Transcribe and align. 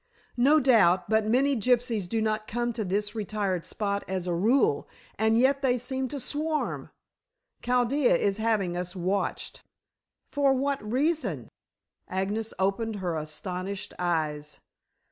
"No 0.37 0.59
doubt, 0.59 1.11
but 1.11 1.27
many 1.27 1.55
gypsies 1.55 2.09
do 2.09 2.23
not 2.23 2.47
come 2.47 2.73
to 2.73 2.83
this 2.83 3.13
retired 3.13 3.63
spot 3.65 4.03
as 4.07 4.25
a 4.25 4.33
rule, 4.33 4.89
and 5.19 5.37
yet 5.37 5.61
they 5.61 5.77
seem 5.77 6.07
to 6.07 6.19
swarm. 6.19 6.89
Chaldea 7.61 8.15
is 8.15 8.37
having 8.37 8.75
us 8.75 8.95
watched." 8.95 9.61
"For 10.31 10.55
what 10.55 10.81
reason?" 10.83 11.49
Agnes 12.07 12.51
opened 12.57 12.95
her 12.95 13.15
astonished 13.15 13.93
eyes. 13.99 14.59